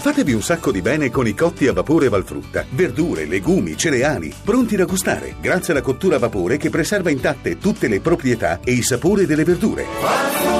Fatevi 0.00 0.32
un 0.32 0.42
sacco 0.42 0.70
di 0.70 0.80
bene 0.80 1.10
con 1.10 1.26
i 1.26 1.34
cotti 1.34 1.66
a 1.66 1.72
vapore 1.72 2.08
Valfrutta. 2.08 2.64
Verdure, 2.70 3.26
legumi, 3.26 3.76
cereali, 3.76 4.32
pronti 4.44 4.76
da 4.76 4.84
gustare, 4.84 5.34
grazie 5.40 5.72
alla 5.72 5.82
cottura 5.82 6.16
a 6.16 6.20
vapore 6.20 6.56
che 6.56 6.70
preserva 6.70 7.10
intatte 7.10 7.58
tutte 7.58 7.88
le 7.88 8.00
proprietà 8.00 8.60
e 8.62 8.72
i 8.72 8.82
sapori 8.82 9.26
delle 9.26 9.44
verdure. 9.44 10.57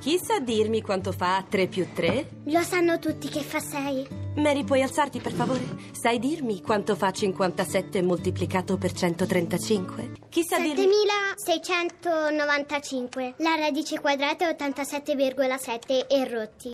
Chi 0.00 0.16
sa 0.16 0.38
dirmi 0.38 0.80
quanto 0.80 1.10
fa 1.10 1.44
3 1.48 1.66
più 1.66 1.88
3? 1.92 2.28
Lo 2.44 2.62
sanno 2.62 3.00
tutti 3.00 3.28
che 3.28 3.40
fa 3.40 3.58
6. 3.58 4.06
Mary, 4.36 4.62
puoi 4.62 4.80
alzarti 4.80 5.18
per 5.18 5.32
favore? 5.32 5.66
Sai 5.90 6.20
dirmi 6.20 6.62
quanto 6.62 6.94
fa 6.94 7.10
57 7.10 8.00
moltiplicato 8.02 8.78
per 8.78 8.92
135? 8.92 10.12
Chi 10.28 10.44
sa 10.44 10.60
dirmi... 10.60 10.86
7695. 11.34 13.34
La 13.38 13.56
radice 13.56 13.98
quadrata 13.98 14.48
è 14.48 14.56
87,7 14.56 16.06
e 16.08 16.28
rotti. 16.28 16.72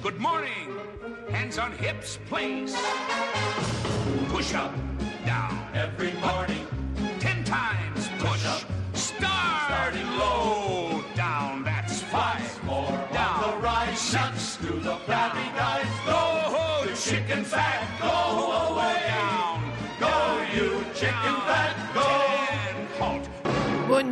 Good 0.00 0.16
morning. 0.16 0.70
Hands 1.32 1.58
on 1.58 1.72
hips, 1.78 2.18
please. 2.30 2.74
Push 4.28 4.54
up, 4.54 4.72
down. 5.26 5.52
Every 5.74 6.14
morning. 6.14 6.66
Ten 7.18 7.44
times 7.44 8.08
push 8.18 8.46
up. 8.46 8.71
The 14.82 14.96
flabby 15.06 15.46
guys. 15.56 15.86
Go. 16.06 16.86
The 16.86 16.96
chicken 16.96 17.44
fat. 17.44 18.00
Go 18.00 18.71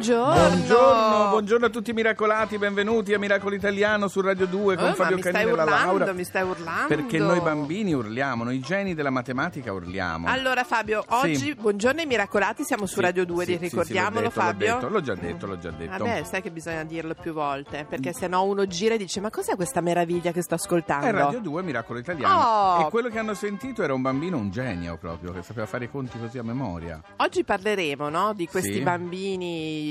Buongiorno. 0.01 0.33
Buongiorno, 0.33 1.29
buongiorno 1.29 1.67
a 1.67 1.69
tutti 1.69 1.91
i 1.91 1.93
miracolati, 1.93 2.57
benvenuti 2.57 3.13
a 3.13 3.19
Miracolo 3.19 3.55
Italiano 3.55 4.09
su 4.09 4.23
Radio 4.23 4.47
2 4.47 4.77
con 4.77 4.87
ma 4.87 4.95
Fabio 4.95 5.19
Canini 5.19 5.51
e 5.51 5.55
la 5.55 5.65
Laura. 5.65 6.11
mi 6.15 6.25
stai 6.25 6.43
urlando. 6.49 6.87
Perché 6.87 7.19
noi 7.19 7.39
bambini 7.41 7.93
urliamo, 7.93 8.43
noi 8.45 8.61
geni 8.61 8.95
della 8.95 9.11
matematica 9.11 9.71
urliamo. 9.75 10.27
Allora 10.27 10.65
Fabio, 10.65 11.05
oggi 11.07 11.35
Sì. 11.35 11.55
buongiorno 11.55 12.01
ai 12.01 12.07
miracolati, 12.07 12.65
siamo 12.65 12.87
su 12.87 12.95
Sì, 12.95 13.01
Radio 13.03 13.27
2, 13.27 13.45
sì, 13.45 13.57
ricordiamolo 13.59 14.29
detto, 14.29 14.41
Fabio. 14.41 14.67
L'ho, 14.69 14.73
detto, 14.81 14.89
l'ho 14.89 15.01
già 15.03 15.15
detto, 15.17 15.47
l'ho 15.47 15.59
già 15.59 15.71
detto. 15.71 16.05
Vabbè, 16.05 16.23
sai 16.25 16.41
che 16.41 16.51
bisogna 16.51 16.83
dirlo 16.85 17.13
più 17.13 17.35
volte, 17.35 17.85
perché 17.87 18.15
sennò 18.15 18.43
uno 18.45 18.67
gira 18.67 18.95
e 18.95 18.97
dice 18.97 19.21
"Ma 19.21 19.29
cos'è 19.29 19.55
questa 19.55 19.83
meraviglia 19.83 20.33
che 20.33 20.41
sto 20.41 20.55
ascoltando?". 20.55 21.05
È 21.09 21.13
Radio 21.13 21.41
2 21.41 21.61
Miracolo 21.63 21.99
Italiano. 21.99 22.41
Oh. 22.41 22.87
E 22.87 22.89
quello 22.89 23.11
che 23.11 23.19
hanno 23.19 23.35
sentito 23.35 23.83
era 23.83 23.93
un 23.93 24.01
bambino, 24.01 24.39
un 24.39 24.51
genio 24.51 24.97
proprio, 24.97 25.31
che 25.35 25.43
sapeva 25.43 25.67
fare 25.67 25.85
i 25.85 25.91
conti 25.91 26.19
così 26.19 26.39
a 26.39 26.43
memoria. 26.43 26.99
Oggi 27.17 27.45
parleremo, 27.45 28.09
no, 28.09 28.33
di 28.33 28.49
questi 28.49 28.73
Sì. 28.77 28.81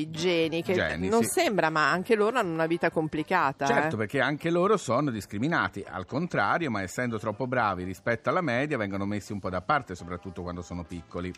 Geni 0.09 0.63
che 0.63 0.73
Geni, 0.73 1.09
non 1.09 1.23
sì. 1.23 1.41
sembra, 1.41 1.69
ma 1.69 1.91
anche 1.91 2.15
loro 2.15 2.37
hanno 2.37 2.53
una 2.53 2.65
vita 2.65 2.89
complicata. 2.89 3.65
Certo, 3.65 3.95
eh. 3.95 3.97
perché 3.97 4.21
anche 4.21 4.49
loro 4.49 4.77
sono 4.77 5.11
discriminati, 5.11 5.83
al 5.87 6.05
contrario, 6.05 6.71
ma 6.71 6.81
essendo 6.81 7.19
troppo 7.19 7.47
bravi 7.47 7.83
rispetto 7.83 8.29
alla 8.29 8.41
media 8.41 8.77
vengono 8.77 9.05
messi 9.05 9.31
un 9.31 9.39
po' 9.39 9.49
da 9.49 9.61
parte, 9.61 9.95
soprattutto 9.95 10.41
quando 10.41 10.61
sono 10.61 10.83
piccoli. 10.83 11.33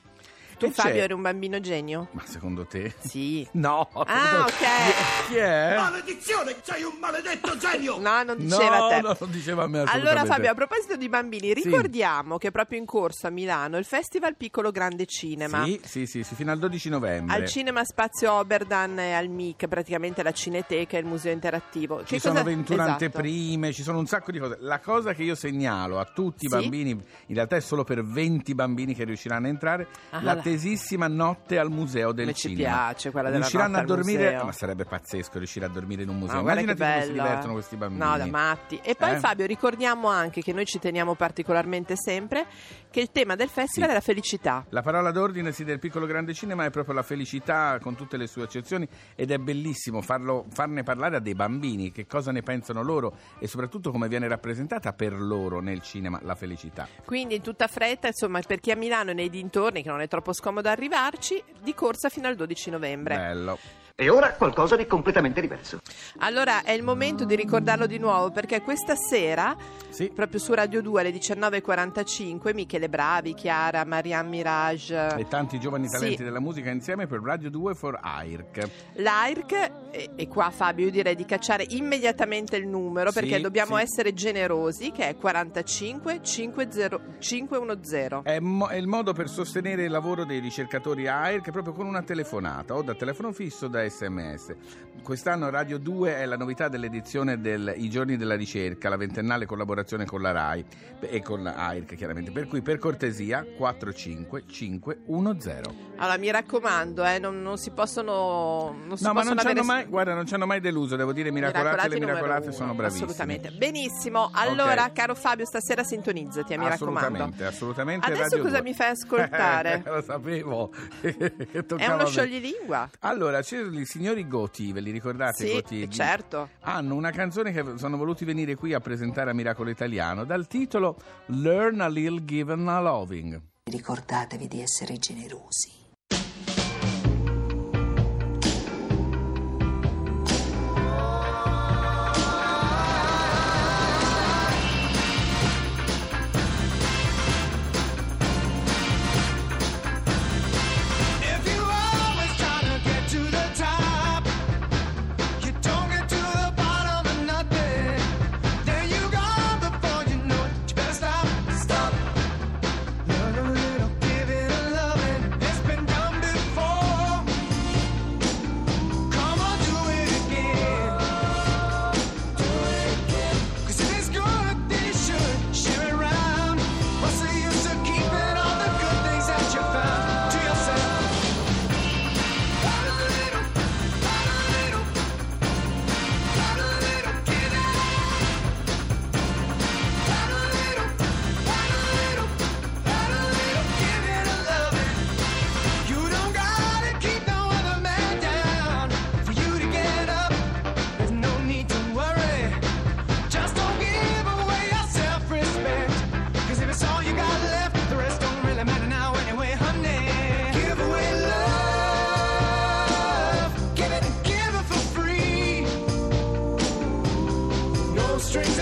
Tu 0.61 0.67
E 0.67 0.71
c'è- 0.71 0.81
Fabio 0.83 1.01
eri 1.01 1.13
un 1.13 1.21
bambino 1.23 1.59
genio? 1.59 2.09
Ma 2.11 2.21
secondo 2.25 2.65
te? 2.67 2.93
Sì. 2.99 3.47
No. 3.61 3.89
Ah, 3.93 4.45
ok. 4.47 5.27
Chi 5.27 5.35
è? 5.37 5.75
Maledizione, 5.75 6.55
sei 6.61 6.83
un 6.83 6.93
maledetto 6.99 7.57
genio! 7.57 7.97
No, 7.99 8.21
non 8.23 8.37
diceva 8.37 8.77
no, 8.77 8.87
te. 8.89 9.01
no, 9.01 9.17
non 9.19 9.31
diceva 9.31 9.63
a 9.63 9.67
me 9.67 9.83
Allora. 9.87 10.23
Fabio, 10.25 10.51
a 10.51 10.53
proposito 10.53 10.95
di 10.95 11.09
bambini, 11.09 11.53
ricordiamo 11.53 12.37
che 12.37 12.49
è 12.49 12.51
proprio 12.51 12.77
in 12.79 12.85
corso 12.85 13.25
a 13.27 13.29
Milano 13.31 13.77
il 13.77 13.85
Festival 13.85 14.35
Piccolo 14.35 14.69
Grande 14.71 15.05
Cinema. 15.07 15.63
Sì, 15.63 15.79
sì, 15.83 16.05
sì, 16.05 16.23
sì, 16.23 16.35
fino 16.35 16.51
al 16.51 16.59
12 16.59 16.89
novembre. 16.89 17.35
Al 17.35 17.47
Cinema 17.47 17.83
Spazio 17.83 18.31
Oberdan 18.33 18.99
e 18.99 19.13
al 19.13 19.27
MIC, 19.29 19.67
praticamente 19.67 20.21
la 20.23 20.31
Cineteca 20.31 20.97
e 20.97 20.99
il 20.99 21.05
museo 21.07 21.33
interattivo. 21.33 21.99
Ci 22.03 22.13
Che 22.15 22.19
sono 22.19 22.33
cosa- 22.35 22.45
21 22.45 22.81
esatto. 22.83 22.91
anteprime, 23.03 23.73
ci 23.73 23.83
sono 23.83 23.97
un 23.99 24.05
sacco 24.07 24.31
di 24.31 24.39
cose. 24.39 24.57
La 24.59 24.79
cosa 24.79 25.13
che 25.13 25.23
io 25.23 25.35
segnalo 25.35 25.99
a 25.99 26.05
tutti 26.05 26.45
i 26.45 26.49
Sì? 26.49 26.55
bambini, 26.55 26.89
in 26.91 27.35
realtà 27.35 27.55
è 27.55 27.61
solo 27.61 27.83
per 27.83 28.03
20 28.03 28.53
bambini 28.53 28.93
che 28.93 29.03
riusciranno 29.03 29.45
a 29.47 29.49
entrare, 29.49 29.87
Ah, 30.11 30.21
la 30.21 30.33
la- 30.35 30.41
tesissima 30.51 31.07
notte 31.07 31.57
al 31.57 31.69
museo 31.69 32.11
del 32.11 32.25
Come 32.25 32.37
ci 32.37 32.49
cinema. 32.49 32.69
piace 32.87 33.11
quella 33.11 33.29
della 33.29 33.39
Riusciranno 33.41 33.77
a 33.77 33.83
dormire, 33.83 34.31
museo. 34.31 34.45
ma 34.45 34.51
sarebbe 34.51 34.85
pazzesco 34.85 35.37
riuscire 35.37 35.65
a 35.65 35.69
dormire 35.69 36.03
in 36.03 36.09
un 36.09 36.17
museo. 36.17 36.41
Guarda 36.41 36.61
che 36.61 36.71
Immaginati 36.71 36.91
come 36.91 37.01
si 37.03 37.11
bello, 37.11 37.23
divertono 37.23 37.51
eh. 37.51 37.55
questi 37.55 37.75
bambini. 37.77 38.03
No, 38.09 38.17
da 38.17 38.25
matti. 38.25 38.79
E 38.83 38.95
poi 38.95 39.11
Eh? 39.13 39.19
Fabio, 39.19 39.45
ricordiamo 39.45 40.07
anche 40.09 40.41
che 40.41 40.51
noi 40.53 40.65
ci 40.65 40.79
teniamo 40.79 41.15
particolarmente 41.15 41.95
sempre 41.95 42.45
che 42.89 42.99
il 42.99 43.11
tema 43.11 43.35
del 43.35 43.47
festival 43.47 43.89
Sì. 43.89 43.95
è 43.95 43.97
la 43.97 44.01
felicità. 44.03 44.65
La 44.69 44.81
parola 44.81 45.11
d'ordine 45.11 45.51
sì, 45.53 45.63
del 45.63 45.79
piccolo 45.79 46.05
grande 46.05 46.33
cinema 46.33 46.65
è 46.65 46.69
proprio 46.69 46.93
la 46.93 47.03
felicità 47.03 47.79
con 47.81 47.95
tutte 47.95 48.17
le 48.17 48.27
sue 48.27 48.43
accezioni 48.43 48.87
ed 49.15 49.31
è 49.31 49.37
bellissimo 49.37 50.01
farlo- 50.01 50.45
farne 50.49 50.83
parlare 50.83 51.15
a 51.15 51.19
dei 51.19 51.33
bambini, 51.35 51.91
che 51.91 52.05
cosa 52.05 52.31
ne 52.31 52.41
pensano 52.41 52.81
loro 52.83 53.15
e 53.39 53.47
soprattutto 53.47 53.91
come 53.91 54.07
viene 54.09 54.27
rappresentata 54.27 54.91
per 54.93 55.13
loro 55.13 55.61
nel 55.61 55.81
cinema 55.81 56.19
la 56.23 56.35
felicità. 56.35 56.87
Quindi 57.05 57.35
in 57.35 57.41
tutta 57.41 57.67
fretta, 57.67 58.07
insomma, 58.07 58.39
per 58.45 58.59
chi 58.59 58.71
a 58.71 58.75
Milano 58.75 59.11
e 59.11 59.13
nei 59.13 59.29
dintorni, 59.29 59.81
che 59.83 59.89
non 59.89 60.01
è 60.01 60.07
troppo 60.07 60.33
scomodo 60.33 60.39
arrivarci, 60.69 61.41
di 61.61 61.73
corsa 61.73 62.09
fino 62.09 62.27
al 62.27 62.35
12 62.35 62.69
novembre. 62.69 63.15
Bello. 63.15 63.57
E 64.01 64.09
ora 64.09 64.33
qualcosa 64.33 64.75
di 64.75 64.87
completamente 64.87 65.41
diverso. 65.41 65.77
Allora 66.21 66.63
è 66.63 66.71
il 66.71 66.81
momento 66.81 67.23
di 67.23 67.35
ricordarlo 67.35 67.85
di 67.85 67.99
nuovo 67.99 68.31
perché 68.31 68.61
questa 68.63 68.95
sera, 68.95 69.55
Sì. 69.89 70.09
proprio 70.09 70.39
su 70.39 70.55
Radio 70.55 70.81
2 70.81 71.01
alle 71.01 71.11
19.45, 71.11 72.51
Michele 72.55 72.89
Bravi, 72.89 73.35
Chiara, 73.35 73.85
Marianne 73.85 74.27
Mirage, 74.27 75.15
E 75.17 75.27
tanti 75.27 75.59
giovani 75.59 75.87
talenti 75.87 76.17
Sì. 76.17 76.23
della 76.23 76.39
musica 76.39 76.71
insieme 76.71 77.05
per 77.05 77.21
Radio 77.21 77.51
2 77.51 77.75
for 77.75 77.99
AIRC. 78.01 78.69
l'AIRC, 78.93 79.71
e, 79.91 80.09
e 80.15 80.27
qua 80.27 80.49
Fabio 80.49 80.85
io 80.85 80.91
direi 80.91 81.13
di 81.13 81.25
cacciare 81.25 81.63
immediatamente 81.69 82.55
il 82.55 82.65
numero 82.67 83.11
Sì, 83.11 83.19
perché 83.19 83.39
dobbiamo 83.39 83.77
sì. 83.77 83.83
essere 83.83 84.15
generosi 84.15 84.89
che 84.91 85.09
è 85.09 85.15
45 85.15 86.23
50 86.23 86.99
510. 87.19 88.21
È, 88.23 88.39
mo- 88.39 88.67
è 88.67 88.77
il 88.77 88.87
modo 88.87 89.13
per 89.13 89.29
sostenere 89.29 89.83
il 89.83 89.91
lavoro 89.91 90.25
dei 90.25 90.39
ricercatori 90.39 91.07
AIRC 91.07 91.51
proprio 91.51 91.73
con 91.75 91.85
una 91.85 92.01
telefonata 92.01 92.73
o 92.73 92.81
da 92.81 92.95
telefono 92.95 93.31
fisso 93.31 93.65
o 93.65 93.67
da 93.67 93.89
sms. 93.91 94.55
Quest'anno 95.03 95.49
Radio 95.49 95.77
2 95.79 96.17
è 96.17 96.25
la 96.25 96.37
novità 96.37 96.67
dell'edizione 96.67 97.39
del 97.41 97.73
I 97.75 97.89
giorni 97.89 98.17
della 98.17 98.35
ricerca, 98.35 98.89
la 98.89 98.97
ventennale 98.97 99.45
collaborazione 99.45 100.05
con 100.05 100.21
la 100.21 100.31
RAI 100.31 100.63
e 100.99 101.21
con 101.21 101.45
AIRC 101.47 101.95
chiaramente. 101.95 102.31
Per 102.31 102.47
cui 102.47 102.61
per 102.61 102.77
cortesia 102.77 103.45
45510. 103.57 105.89
Allora 105.97 106.17
mi 106.17 106.31
raccomando, 106.31 107.05
eh, 107.05 107.19
non, 107.19 107.41
non 107.41 107.57
si 107.57 107.71
possono 107.71 108.75
non 108.85 108.97
si 108.97 109.03
No, 109.03 109.13
ma 109.13 109.23
non 109.23 109.37
ci 109.37 109.47
hanno 109.47 109.63
mai, 109.63 109.85
guarda, 109.85 110.13
non 110.13 110.25
ci 110.25 110.33
hanno 110.33 110.45
mai 110.45 110.59
deluso, 110.59 110.95
devo 110.95 111.13
dire, 111.13 111.29
i 111.29 111.31
miracolati 111.31 111.85
e 111.85 111.89
le 111.89 111.99
miracolate 111.99 112.47
uno, 112.47 112.55
sono 112.55 112.73
bravissimi. 112.73 113.03
Assolutamente. 113.09 113.51
Benissimo. 113.51 114.29
Allora, 114.33 114.85
Ok. 114.85 114.93
caro 114.93 115.15
Fabio, 115.15 115.45
stasera 115.45 115.83
sintonizzati, 115.83 116.53
eh, 116.53 116.57
mi 116.57 116.67
raccomando. 116.67 116.99
Assolutamente, 117.07 117.45
assolutamente. 117.45 118.05
Adesso 118.07 118.21
Radio 118.23 118.37
cosa 118.43 118.59
2. 118.59 118.63
mi 118.63 118.73
fai 118.73 118.89
ascoltare? 118.89 119.81
Lo 119.85 120.01
sapevo. 120.01 120.71
È 121.01 121.87
uno 121.87 122.05
scioglilingua? 122.05 122.89
Allora, 122.99 123.41
c'erano 123.41 123.70
i 123.79 123.85
signori 123.85 124.27
Goti, 124.27 124.71
ve 124.71 124.81
li 124.81 124.91
ricordate? 124.91 125.45
Sì, 125.47 125.53
Goti? 125.53 125.89
certo. 125.89 126.49
Hanno 126.61 126.95
una 126.95 127.11
canzone 127.11 127.51
che 127.51 127.77
sono 127.77 127.97
voluti 127.97 128.25
venire 128.25 128.55
qui 128.55 128.73
a 128.73 128.79
presentare 128.79 129.29
a 129.29 129.33
Miracolo 129.33 129.69
Italiano 129.69 130.23
dal 130.23 130.47
titolo 130.47 130.97
Learn 131.27 131.81
a 131.81 131.87
Little 131.87 132.25
Given 132.25 132.67
a 132.67 132.79
Loving. 132.79 133.41
Ricordatevi 133.63 134.47
di 134.47 134.61
essere 134.61 134.97
generosi. 134.97 135.80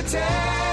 to 0.02 0.12
tell. 0.12 0.69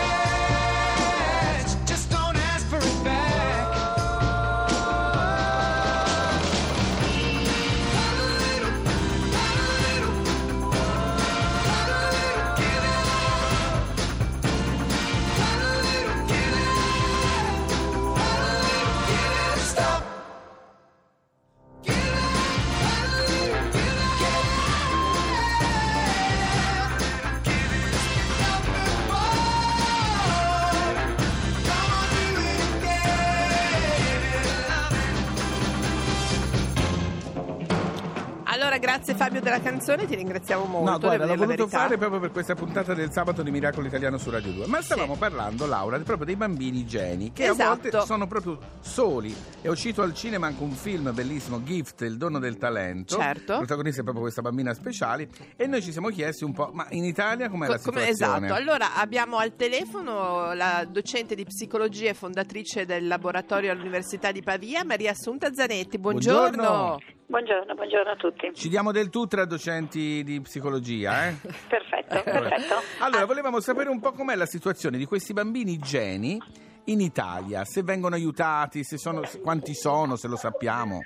Fabio 39.27 39.41
della 39.41 39.61
canzone, 39.61 40.07
ti 40.07 40.15
ringraziamo 40.15 40.65
molto. 40.67 40.89
No, 40.89 40.99
guarda, 41.01 41.25
l'ho 41.25 41.31
la 41.31 41.37
voluto 41.37 41.57
verità. 41.65 41.79
fare 41.79 41.99
proprio 41.99 42.21
per 42.21 42.31
questa 42.31 42.55
puntata 42.55 42.95
del 42.95 43.11
sabato 43.11 43.43
di 43.43 43.51
Miracolo 43.51 43.89
Italiano 43.89 44.19
su 44.19 44.31
Radio 44.31 44.53
2. 44.53 44.67
Ma 44.69 44.81
stavamo 44.81 45.17
parlando, 45.17 45.67
Laura, 45.67 45.99
proprio 45.99 46.27
dei 46.27 46.37
bambini 46.37 46.87
geni, 46.87 47.33
che 47.33 47.49
a 47.49 47.51
Esatto. 47.51 47.89
volte 47.91 48.07
sono 48.07 48.29
proprio 48.29 48.57
soli. 48.79 49.35
È 49.61 49.67
uscito 49.67 50.03
al 50.03 50.15
cinema 50.15 50.47
anche 50.47 50.63
un 50.63 50.71
film 50.71 51.13
bellissimo, 51.13 51.61
Gift, 51.65 52.03
il 52.03 52.19
dono 52.19 52.39
del 52.39 52.57
talento. 52.57 53.17
Certo. 53.17 53.53
Il 53.55 53.59
protagonista 53.59 54.01
è 54.01 54.05
proprio 54.05 54.23
questa 54.23 54.43
bambina 54.43 54.73
speciale. 54.75 55.29
E 55.57 55.67
noi 55.67 55.83
ci 55.83 55.91
siamo 55.91 56.09
chiesti 56.11 56.45
un 56.45 56.53
po', 56.53 56.71
ma 56.73 56.87
in 56.91 57.03
Italia 57.05 57.49
com'è 57.49 57.67
la 57.67 57.79
Co- 57.79 57.91
come- 57.91 58.03
situazione? 58.07 58.47
esatto, 58.47 58.55
allora 58.61 58.95
abbiamo 58.95 59.39
al 59.39 59.57
telefono 59.57 60.53
la 60.55 60.87
docente 60.89 61.35
di 61.35 61.43
psicologia 61.45 62.11
e 62.11 62.15
fondatrice 62.15 62.87
del 62.87 63.09
laboratorio 63.09 63.73
all'Università 63.73 64.31
di 64.31 64.43
Pavia, 64.45 64.85
Maria 64.85 65.11
Assunta 65.11 65.53
Zanetti. 65.53 65.99
Buongiorno. 65.99 66.63
Buongiorno. 66.63 66.99
Buongiorno, 67.29 67.75
buongiorno 67.75 68.11
a 68.13 68.17
tutti. 68.17 68.55
Ci 68.55 68.69
diamo 68.69 68.93
del 68.93 69.11
tu 69.11 69.27
tra 69.27 69.45
docenti 69.45 70.23
di 70.23 70.41
psicologia, 70.41 71.29
eh? 71.29 71.35
Perfetto, 71.69 72.23
perfetto. 72.23 72.75
Allora, 73.01 73.25
volevamo 73.27 73.59
sapere 73.61 73.89
un 73.91 73.99
po' 74.01 74.13
com'è 74.13 74.37
la 74.37 74.47
situazione 74.47 74.97
di 74.97 75.07
questi 75.07 75.33
bambini 75.33 75.77
geni 75.79 76.41
in 76.85 77.01
Italia, 77.01 77.65
se 77.65 77.83
vengono 77.83 78.15
aiutati, 78.15 78.85
se 78.85 78.97
sono, 78.97 79.23
quanti 79.43 79.75
sono, 79.75 80.15
se 80.15 80.29
lo 80.29 80.37
sappiamo. 80.37 81.01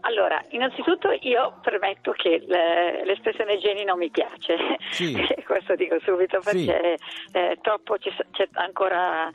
Allora, 0.00 0.42
innanzitutto 0.50 1.10
io 1.20 1.58
premetto 1.62 2.12
che 2.12 2.42
le- 2.46 3.04
l'espressione 3.04 3.58
geni 3.58 3.84
non 3.84 3.98
mi 3.98 4.10
piace, 4.10 4.56
Sì. 4.90 5.14
questo 5.46 5.74
dico 5.76 5.96
subito 6.00 6.40
Sì. 6.42 6.64
perché 6.64 6.96
eh, 7.32 7.58
troppo 7.60 7.96
s- 8.00 8.26
c'è 8.32 8.48
ancora 8.52 9.30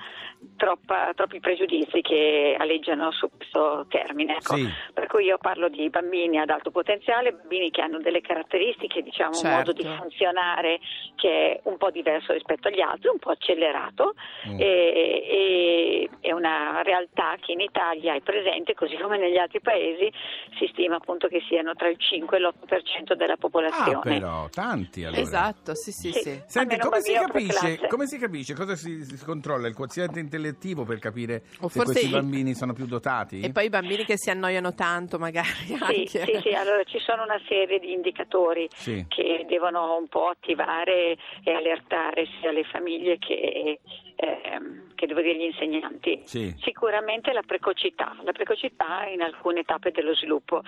troppa- 0.57 1.11
troppi 1.15 1.39
pregiudizi 1.39 2.01
che 2.01 2.55
aleggiano 2.57 3.11
su 3.11 3.29
questo 3.35 3.85
termine. 3.89 4.33
ecco. 4.37 4.55
Sì. 4.55 4.67
Per 4.93 5.07
cui 5.07 5.25
io 5.25 5.37
parlo 5.37 5.69
di 5.69 5.89
bambini 5.89 6.39
ad 6.39 6.49
alto 6.49 6.71
potenziale, 6.71 7.33
bambini 7.33 7.69
che 7.71 7.81
hanno 7.81 7.99
delle 7.99 8.21
caratteristiche, 8.21 9.01
diciamo, 9.01 9.39
un 9.43 9.49
modo 9.49 9.71
di 9.71 9.81
Certo. 9.83 10.01
funzionare 10.01 10.79
che 11.15 11.29
è 11.53 11.59
un 11.63 11.77
po' 11.77 11.89
diverso 11.91 12.33
rispetto 12.33 12.67
agli 12.67 12.81
altri, 12.81 13.09
un 13.09 13.19
po' 13.19 13.31
accelerato 13.31 14.13
Mm. 14.47 14.59
e, 14.59 14.65
e- 14.65 16.09
è 16.21 16.31
una 16.31 16.81
realtà 16.83 17.35
che 17.39 17.51
in 17.53 17.59
Italia 17.59 18.13
è 18.15 18.21
presente, 18.21 18.73
così 18.73 18.95
come 18.97 19.17
negli 19.17 19.37
altri 19.37 19.59
paesi 19.61 20.11
si 20.57 20.67
stima 20.71 20.95
appunto 20.95 21.27
che 21.27 21.41
siano 21.47 21.73
tra 21.75 21.87
il 21.89 21.97
5 21.97 22.37
e 22.37 22.39
l'8% 22.39 23.13
della 23.15 23.33
Ah, 23.33 23.37
popolazione. 23.37 24.01
però, 24.19 24.47
tanti 24.49 25.03
allora. 25.03 25.21
Esatto, 25.21 25.75
sì, 25.75 25.91
sì, 25.91 26.11
Sì. 26.11 26.19
sì. 26.21 26.41
Senti, 26.45 26.77
come 26.77 27.01
si, 27.01 27.13
capisce, 27.13 27.87
come 27.87 28.05
si 28.05 28.17
capisce, 28.19 28.53
cosa 28.53 28.75
si, 28.75 29.03
si 29.03 29.23
controlla? 29.25 29.67
Il 29.67 29.75
quoziente 29.75 30.19
intellettivo 30.37 30.83
per 30.83 30.99
capire 30.99 31.43
O 31.61 31.69
se 31.69 31.79
forse 31.79 31.83
questi 31.83 32.05
i- 32.07 32.09
bambini 32.09 32.53
sono 32.55 32.73
più 32.73 32.85
dotati? 32.85 33.41
E 33.41 33.51
poi 33.51 33.65
i 33.65 33.69
bambini 33.69 34.03
che 34.03 34.17
si 34.17 34.29
annoiano 34.29 34.73
tanto, 34.73 35.19
magari 35.19 35.47
Sì, 35.47 35.73
anche. 35.79 36.05
sì, 36.05 36.39
sì, 36.41 36.49
allora 36.53 36.83
ci 36.83 36.99
sono 36.99 37.23
una 37.23 37.39
serie 37.47 37.79
di 37.79 37.91
indicatori 37.93 38.67
Sì. 38.73 39.05
che 39.07 39.45
devono 39.47 39.97
un 39.97 40.07
po' 40.07 40.27
attivare 40.29 41.17
e 41.43 41.51
allertare 41.53 42.27
sia 42.39 42.51
le 42.51 42.63
famiglie 42.63 43.17
che, 43.19 43.79
ehm, 44.15 44.93
che 44.95 45.05
devo 45.07 45.21
dire 45.21 45.35
gli 45.35 45.43
insegnanti. 45.43 46.21
Sì. 46.25 46.53
Sicuramente 46.61 47.31
la 47.33 47.43
precocità, 47.45 48.15
la 48.23 48.31
precocità 48.31 49.05
in 49.05 49.21
alcune 49.21 49.63
tappe 49.63 49.91
dello 49.91 50.15
sviluppo. 50.15 50.61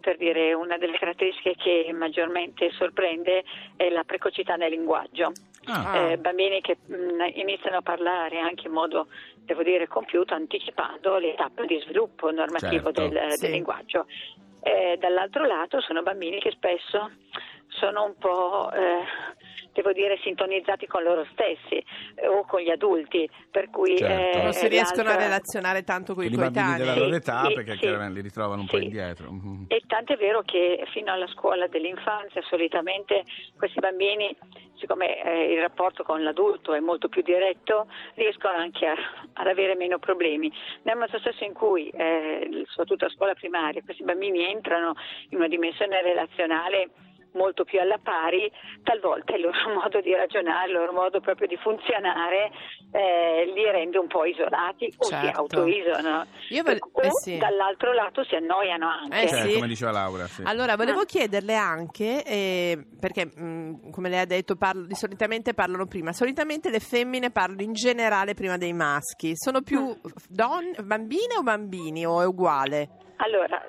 Per 0.00 0.16
dire 0.16 0.54
una 0.54 0.78
delle 0.78 0.96
caratteristiche 0.96 1.56
che 1.56 1.92
maggiormente 1.92 2.70
sorprende 2.78 3.42
è 3.76 3.88
la 3.90 4.04
precocità 4.04 4.54
nel 4.54 4.70
linguaggio. 4.70 5.32
Ah. 5.70 6.10
Eh, 6.10 6.16
bambini 6.18 6.60
che 6.60 6.78
mh, 6.84 6.94
iniziano 7.34 7.78
a 7.78 7.82
parlare 7.82 8.38
anche 8.40 8.66
in 8.68 8.72
modo, 8.72 9.08
devo 9.44 9.62
dire, 9.62 9.86
compiuto, 9.86 10.34
anticipando 10.34 11.18
le 11.18 11.34
tappe 11.34 11.66
di 11.66 11.78
sviluppo 11.80 12.30
normativo 12.30 12.90
Certo. 12.92 13.08
del, 13.08 13.32
Sì. 13.32 13.40
del 13.42 13.50
linguaggio. 13.52 14.06
Eh, 14.60 14.96
dall'altro 14.98 15.44
lato 15.46 15.80
sono 15.80 16.02
bambini 16.02 16.40
che 16.40 16.50
spesso 16.50 17.10
sono 17.68 18.04
un 18.04 18.16
po', 18.18 18.70
eh, 18.72 19.04
devo 19.82 19.92
dire, 19.92 20.18
sintonizzati 20.22 20.86
con 20.86 21.02
loro 21.04 21.24
stessi 21.32 21.76
eh, 22.16 22.26
o 22.26 22.44
con 22.44 22.60
gli 22.60 22.70
adulti, 22.70 23.28
per 23.50 23.70
cui 23.70 23.96
Certo. 23.96 24.38
eh, 24.38 24.42
non 24.42 24.52
si 24.52 24.66
riescono 24.68 25.08
a 25.10 25.16
relazionare 25.16 25.84
tanto 25.84 26.14
con 26.14 26.24
i 26.24 26.26
Con 26.30 26.34
i 26.34 26.36
bambini 26.38 26.64
coetanei. 26.64 26.86
della 26.94 27.04
loro 27.04 27.16
età 27.16 27.44
sì, 27.46 27.54
perché 27.54 27.72
sì. 27.72 27.78
chiaramente 27.78 28.14
li 28.14 28.22
ritrovano 28.22 28.60
un 28.62 28.66
po' 28.66 28.76
Sì. 28.78 28.84
indietro. 28.84 29.30
Mhm. 29.30 29.64
E 29.68 29.82
tanto 29.86 30.12
è 30.14 30.16
vero 30.16 30.42
che 30.42 30.84
fino 30.92 31.12
alla 31.12 31.26
scuola 31.28 31.66
dell'infanzia 31.68 32.42
solitamente 32.42 33.22
questi 33.56 33.78
bambini, 33.78 34.34
siccome 34.76 35.22
eh, 35.22 35.52
il 35.52 35.60
rapporto 35.60 36.02
con 36.02 36.22
l'adulto 36.22 36.72
è 36.74 36.80
molto 36.80 37.08
più 37.08 37.22
diretto, 37.22 37.86
riescono 38.14 38.56
anche 38.56 38.86
a- 38.86 38.96
ad 39.34 39.46
avere 39.46 39.74
meno 39.76 39.98
problemi. 39.98 40.50
Nel 40.82 40.94
momento 40.94 41.18
stesso 41.20 41.44
in 41.44 41.52
cui, 41.52 41.88
eh, 41.90 42.64
soprattutto 42.66 43.04
a 43.06 43.10
scuola 43.10 43.34
primaria, 43.34 43.82
questi 43.84 44.02
bambini 44.04 44.44
entrano 44.44 44.94
in 45.30 45.38
una 45.38 45.48
dimensione 45.48 46.02
relazionale 46.02 46.90
molto 47.32 47.64
più 47.64 47.80
alla 47.80 47.98
pari, 48.02 48.50
talvolta 48.82 49.34
il 49.34 49.42
loro 49.42 49.58
modo 49.80 50.00
di 50.00 50.14
ragionare, 50.14 50.68
il 50.70 50.76
loro 50.76 50.92
modo 50.92 51.20
proprio 51.20 51.46
di 51.46 51.56
funzionare 51.56 52.50
eh, 52.92 53.50
li 53.54 53.64
rende 53.70 53.98
un 53.98 54.06
po' 54.06 54.24
isolati 54.24 54.92
o 54.96 55.04
si 55.04 55.10
Certo. 55.10 55.40
autoisolano. 55.40 56.26
Io 56.50 56.62
ve- 56.62 56.78
o 56.80 57.00
eh 57.02 57.10
sì. 57.22 57.36
dall'altro 57.38 57.92
lato 57.92 58.24
si 58.24 58.34
annoiano 58.34 58.88
anche. 58.88 59.22
Eh, 59.22 59.28
Certo, 59.28 59.48
sì. 59.48 59.54
come 59.54 59.66
diceva 59.68 59.90
Laura. 59.92 60.26
Sì. 60.26 60.42
Allora, 60.44 60.76
volevo 60.76 61.00
Ah. 61.00 61.04
chiederle 61.04 61.54
anche, 61.54 62.24
eh, 62.24 62.86
perché 62.98 63.26
mh, 63.26 63.90
come 63.90 64.08
lei 64.08 64.20
ha 64.20 64.24
detto, 64.26 64.56
parlo- 64.56 64.86
di 64.86 64.94
solitamente 64.94 65.54
parlano 65.54 65.86
prima, 65.86 66.12
solitamente 66.12 66.70
le 66.70 66.80
femmine 66.80 67.30
parlano 67.30 67.62
in 67.62 67.72
generale 67.72 68.34
prima 68.34 68.56
dei 68.56 68.72
maschi. 68.72 69.32
Sono 69.34 69.60
più 69.62 69.80
Mm. 69.88 69.92
donne, 70.28 70.72
bambine 70.82 71.36
o 71.38 71.42
bambini 71.42 72.06
o 72.06 72.20
è 72.22 72.26
uguale? 72.26 72.88
Allora, 73.20 73.64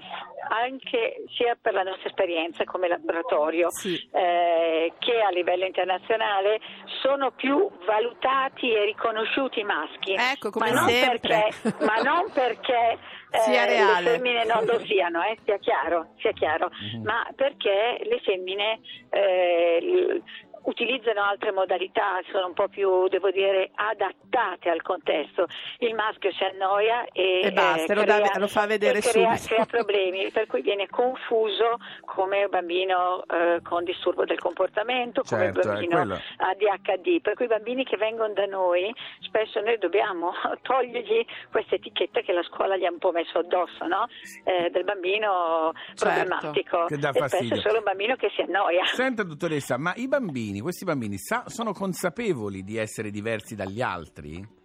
anche 0.49 1.23
sia 1.35 1.57
per 1.59 1.73
la 1.73 1.83
nostra 1.83 2.07
esperienza 2.09 2.63
come 2.65 2.87
laboratorio 2.87 3.69
Sì. 3.71 3.95
eh, 4.13 4.93
che 4.99 5.21
a 5.21 5.29
livello 5.29 5.65
internazionale 5.65 6.59
sono 7.01 7.31
più 7.31 7.69
valutati 7.85 8.71
e 8.71 8.85
riconosciuti 8.85 9.59
i 9.59 9.63
maschi. 9.63 10.13
Ecco, 10.13 10.49
come 10.51 10.71
ma 10.71 10.79
non 10.81 10.89
sempre. 10.89 11.47
Perché, 11.61 11.85
ma 11.85 11.95
non 12.01 12.31
perché 12.31 12.97
eh, 13.31 13.37
Sia 13.39 13.65
reale. 13.65 14.01
le 14.01 14.09
femmine 14.17 14.45
non 14.45 14.65
lo 14.65 14.79
siano, 14.85 15.23
eh, 15.23 15.37
sia 15.45 15.57
chiaro, 15.57 16.13
sia 16.19 16.31
chiaro. 16.31 16.69
Mhm. 16.93 17.03
ma 17.03 17.27
perché 17.35 17.99
le 18.03 18.19
femmine 18.21 18.79
eh, 19.11 20.21
utilizzano 20.63 21.21
altre 21.21 21.51
modalità, 21.51 22.19
sono 22.31 22.47
un 22.47 22.53
po' 22.53 22.67
più, 22.67 23.07
devo 23.07 23.31
dire, 23.31 23.71
adattate 23.75 24.69
al 24.69 24.81
contesto. 24.81 25.45
Il 25.79 25.93
maschio 25.95 26.31
si 26.33 26.43
annoia 26.43 27.05
e, 27.11 27.41
E 27.43 27.51
basta, 27.51 27.93
eh, 27.93 27.95
lo 27.95 28.01
crea- 28.03 28.37
lo 28.37 28.47
fa 28.47 28.65
vedere 28.65 28.99
e 28.99 29.01
crea, 29.01 29.35
subito. 29.35 29.53
crea 29.55 29.65
problemi, 29.65 30.29
per 30.31 30.47
cui 30.47 30.61
viene 30.61 30.87
confuso 30.87 31.77
come 32.05 32.43
un 32.43 32.49
bambino 32.49 33.23
eh, 33.27 33.59
con 33.63 33.83
disturbo 33.83 34.25
del 34.25 34.39
comportamento, 34.39 35.21
come 35.27 35.51
Certo, 35.53 35.67
bambino. 35.69 36.19
ADHD. 36.37 37.21
Per 37.21 37.33
cui 37.35 37.45
i 37.45 37.47
bambini 37.47 37.83
che 37.83 37.97
vengono 37.97 38.33
da 38.33 38.45
noi, 38.45 38.93
spesso 39.21 39.59
noi 39.61 39.77
dobbiamo 39.77 40.31
togliergli 40.61 41.25
questa 41.51 41.75
etichetta 41.75 42.21
che 42.21 42.33
la 42.33 42.43
scuola 42.43 42.77
gli 42.77 42.85
ha 42.85 42.91
un 42.91 42.97
po' 42.97 43.11
messo 43.11 43.39
addosso, 43.39 43.85
no? 43.85 44.07
Eh, 44.43 44.69
del 44.69 44.83
bambino 44.83 45.73
Certo. 45.95 46.05
problematico. 46.05 46.85
Che 46.85 46.97
dà 46.97 47.09
e 47.09 47.13
spesso 47.13 47.27
fastidio. 47.29 47.55
è 47.55 47.59
solo 47.59 47.77
un 47.77 47.83
bambino 47.83 48.15
che 48.15 48.29
si 48.35 48.41
annoia. 48.41 48.85
Senta, 48.85 49.23
dottoressa, 49.23 49.77
ma 49.77 49.93
i 49.95 50.07
bambini, 50.07 50.48
questi 50.59 50.85
bambini, 50.85 51.17
sa- 51.17 51.43
sono 51.47 51.71
consapevoli 51.73 52.63
di 52.63 52.77
essere 52.77 53.11
diversi 53.11 53.55
dagli 53.55 53.81
altri? 53.81 54.57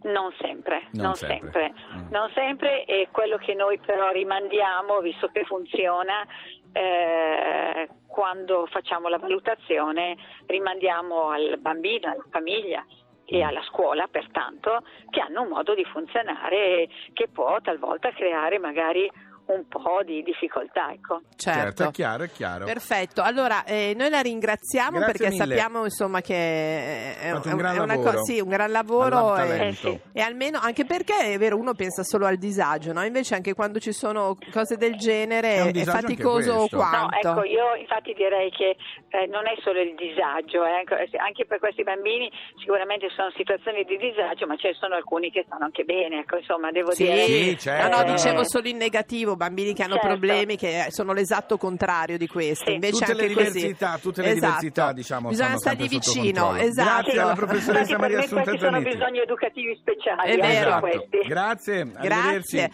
Non 0.00 0.32
sempre, 0.40 0.88
Non 0.92 1.06
non, 1.06 1.14
sempre. 1.14 1.50
sempre, 1.50 1.74
Mm. 1.96 2.06
non 2.10 2.30
sempre 2.32 2.84
e 2.84 3.08
quello 3.10 3.36
che 3.36 3.54
noi 3.54 3.78
però 3.78 4.10
rimandiamo, 4.10 5.00
visto 5.00 5.26
che 5.28 5.44
funziona, 5.44 6.24
eh, 6.72 7.88
quando 8.06 8.66
facciamo 8.66 9.08
la 9.08 9.18
valutazione, 9.18 10.16
rimandiamo 10.46 11.30
al 11.30 11.58
bambino, 11.58 12.10
alla 12.10 12.24
famiglia 12.30 12.84
e 13.30 13.42
alla 13.42 13.62
scuola, 13.64 14.06
pertanto, 14.06 14.82
che 15.10 15.20
hanno 15.20 15.42
un 15.42 15.48
modo 15.48 15.74
di 15.74 15.84
funzionare 15.84 16.88
che 17.12 17.28
può 17.28 17.60
talvolta 17.60 18.10
creare 18.12 18.58
magari 18.58 19.10
un 19.48 19.66
po' 19.68 20.02
di 20.04 20.22
difficoltà. 20.22 20.90
Ecco. 20.92 21.22
Certo, 21.36 21.84
è 21.84 21.90
chiaro, 21.90 22.24
è 22.24 22.30
chiaro. 22.30 22.64
Perfetto, 22.66 23.22
allora 23.22 23.64
eh, 23.64 23.94
noi 23.96 24.10
la 24.10 24.20
ringraziamo 24.20 24.98
Grazie 24.98 25.12
perché 25.12 25.28
mille. 25.30 25.44
sappiamo 25.56 25.84
insomma 25.84 26.20
che 26.20 27.16
è, 27.18 27.32
un 27.32 27.56
gran 27.56 27.76
è 27.76 27.78
una 27.80 27.94
lavoro. 27.96 28.24
sì, 28.24 28.40
un 28.40 28.48
gran 28.48 28.70
lavoro 28.70 29.36
e, 29.36 29.40
All'altavento. 29.40 30.00
e 30.12 30.20
almeno 30.20 30.58
anche 30.60 30.84
perché 30.84 31.32
è 31.34 31.38
vero 31.38 31.56
uno 31.56 31.74
pensa 31.74 32.02
solo 32.02 32.26
al 32.26 32.36
disagio, 32.36 32.92
no? 32.92 33.02
invece 33.04 33.34
anche 33.34 33.54
quando 33.54 33.78
ci 33.78 33.92
sono 33.92 34.36
cose 34.52 34.76
del 34.76 34.96
genere 34.96 35.54
È 35.54 35.60
un 35.62 35.72
è, 35.76 35.84
faticoso 35.84 36.56
questo. 36.56 36.76
No, 36.76 36.82
quanto. 36.88 37.28
ecco, 37.28 37.44
io 37.44 37.74
infatti 37.76 38.12
direi 38.14 38.50
che 38.50 38.76
eh, 39.08 39.26
non 39.26 39.46
è 39.46 39.54
solo 39.62 39.80
il 39.80 39.94
disagio, 39.94 40.64
eh, 40.64 40.80
ecco, 40.82 40.96
eh, 40.96 41.08
anche 41.18 41.46
per 41.46 41.58
questi 41.58 41.82
bambini 41.82 42.30
sicuramente 42.58 43.08
sono 43.16 43.30
situazioni 43.36 43.84
di 43.84 43.96
disagio, 43.96 44.46
ma 44.46 44.56
ce 44.56 44.68
ne 44.68 44.74
sono 44.74 44.94
alcuni 44.94 45.30
che 45.30 45.44
stanno 45.46 45.64
anche 45.64 45.84
bene, 45.84 46.20
ecco, 46.20 46.36
insomma, 46.36 46.70
devo 46.70 46.92
Sì, 46.92 47.04
dire... 47.04 47.24
Sì, 47.24 47.58
certo. 47.58 47.88
no, 47.88 48.02
no, 48.02 48.08
eh, 48.08 48.12
dicevo 48.12 48.44
solo 48.44 48.68
in 48.68 48.76
negativo, 48.76 49.36
bambini 49.38 49.72
che 49.72 49.82
hanno 49.82 49.94
Certo. 49.94 50.08
problemi 50.08 50.56
che 50.58 50.88
sono 50.90 51.14
l'esatto 51.14 51.56
contrario 51.56 52.18
di 52.18 52.26
questo. 52.26 52.66
Sì. 52.66 52.74
Invece 52.74 52.98
Tutte 53.06 53.14
le 53.14 53.22
anche 53.22 53.34
così. 53.34 53.50
diversità, 53.52 53.98
tutte 53.98 54.20
le 54.20 54.28
Esatto. 54.32 54.44
diversità, 54.46 54.92
diciamo, 54.92 55.28
Bisogna 55.30 55.56
sotto 55.56 55.86
vicino, 55.86 56.54
esatto. 56.56 57.02
Grazie 57.02 57.20
alla 57.20 57.34
professoressa 57.34 57.80
Infatti, 57.92 58.00
Maria 58.00 58.18
Assunta 58.18 58.42
questi 58.42 58.58
sono 58.60 58.72
Zanetti. 58.76 58.96
bisogni 58.96 59.18
educativi 59.20 59.78
speciali, 59.80 60.30
È 60.32 60.36
vero. 60.36 60.86
Esatto. 60.86 61.08
Grazie, 61.26 61.92
Grazie. 62.02 62.70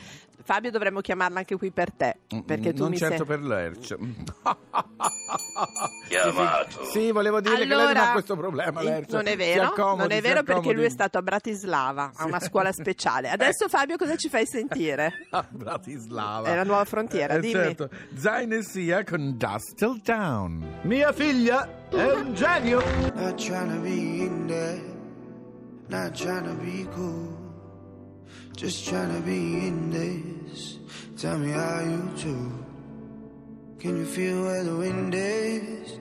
Fabio 0.47 0.71
dovremmo 0.71 1.00
chiamarla 1.00 1.38
anche 1.38 1.56
qui 1.56 1.71
per 1.71 1.90
te, 1.92 2.16
perché 2.44 2.75
tu 2.75 2.83
non 2.83 2.90
mi 2.90 2.99
certo 2.99 3.25
sei... 3.25 3.26
per 3.26 3.40
l'ERC. 3.40 3.97
Chiamato. 6.23 6.85
Sì, 6.85 7.11
volevo 7.12 7.40
dire 7.40 7.54
che 7.56 7.61
lei 7.64 7.68
non 7.68 7.80
Allora, 7.80 8.09
ha 8.09 8.12
questo 8.12 8.37
problema, 8.37 8.80
eh, 8.80 8.85
l'ERC. 8.85 9.11
non 9.12 9.26
è 9.26 9.37
vero, 9.37 9.62
accomodi, 9.64 9.99
non 10.00 10.11
è 10.12 10.21
vero 10.21 10.42
perché 10.42 10.73
lui 10.73 10.85
è 10.85 10.88
stato 10.90 11.18
a 11.18 11.23
Bratislava, 11.23 12.12
a 12.14 12.25
una 12.26 12.40
scuola 12.40 12.73
speciale. 12.73 13.30
Adesso 13.30 13.68
Fabio 13.71 13.97
cosa 13.97 14.16
ci 14.16 14.28
fai 14.28 14.47
sentire? 14.47 15.26
A 15.30 15.47
Bratislava. 15.50 16.49
È 16.49 16.54
la 16.54 16.64
nuova 16.64 16.85
frontiera, 16.85 17.35
Eh, 17.35 17.40
dimmi. 17.40 17.52
certo. 17.52 17.88
Zayn 18.16 18.52
e 18.52 18.62
Sia 18.62 19.02
con 19.04 19.37
Dust 19.37 19.75
Till 19.75 20.00
Down. 20.02 20.78
Mia 20.83 21.12
figlia 21.12 21.68
è 21.90 22.12
un 22.12 22.35
genio. 22.35 22.80
Not 23.14 23.35
trying 23.37 23.73
to 23.75 23.80
be 23.80 24.23
in 24.25 24.47
there, 24.47 24.83
not 25.88 26.12
trying 26.12 26.44
to 26.44 26.54
be 26.62 26.87
cool, 26.94 27.28
just 28.54 28.87
trying 28.88 29.12
to 29.14 29.21
be 29.23 29.66
in 29.66 29.90
this. 29.90 30.78
Tell 31.21 31.38
me 31.38 31.52
how 31.52 31.80
you 31.80 32.11
do. 32.23 32.62
Can 33.78 33.97
you 33.99 34.04
feel 34.06 34.42
where 34.44 34.64
the 34.64 34.75
wind 34.75 35.14
is? 35.14 36.00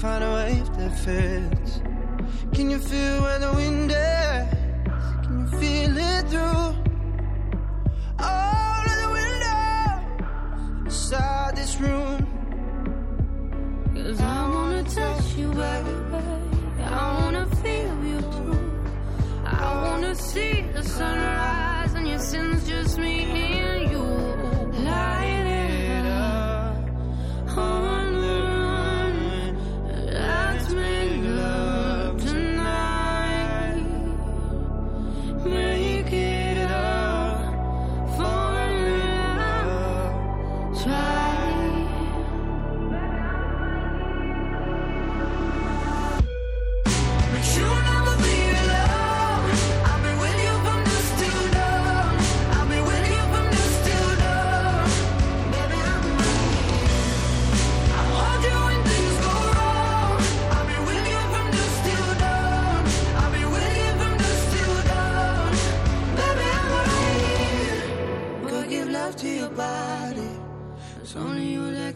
find 0.00 0.24
a 0.24 0.32
wave 0.32 0.76
that 0.78 0.98
fits. 1.04 1.82
Can 2.54 2.70
you 2.70 2.78
feel 2.78 3.20
where 3.20 3.38
the 3.38 3.52
wind 3.52 3.90
is? 3.90 4.48
Can 5.26 5.40
you 5.40 5.58
feel 5.60 5.94
it 5.98 6.26
through 6.30 6.59